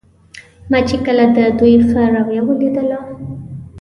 [0.69, 2.99] ما چې کله د دوی ښه رویه ولیدله.